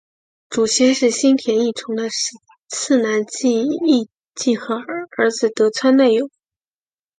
[0.49, 2.05] 祖先是新田义重的
[2.69, 6.31] 四男义季和儿子得川赖有。